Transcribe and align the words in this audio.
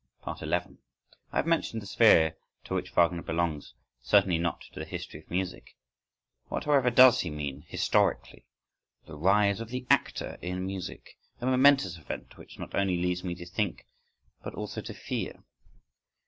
11. 0.41 0.79
—I 1.31 1.35
have 1.35 1.45
mentioned 1.45 1.79
the 1.79 1.85
sphere 1.85 2.35
to 2.63 2.73
which 2.73 2.89
Wagner 2.89 3.21
belongs—certainly 3.21 4.39
not 4.39 4.61
to 4.61 4.79
the 4.79 4.83
history 4.85 5.19
of 5.21 5.29
music. 5.29 5.75
What, 6.47 6.63
however, 6.63 6.89
does 6.89 7.19
he 7.19 7.29
mean 7.29 7.65
historically?—The 7.67 9.15
rise 9.15 9.61
of 9.61 9.69
the 9.69 9.85
actor 9.91 10.39
in 10.41 10.65
music: 10.65 11.19
a 11.39 11.45
momentous 11.45 11.99
event 11.99 12.35
which 12.35 12.57
not 12.57 12.73
only 12.73 12.97
leads 12.97 13.23
me 13.23 13.35
to 13.35 13.45
think 13.45 13.85
but 14.43 14.55
also 14.55 14.81
to 14.81 14.93
fear. 14.95 15.43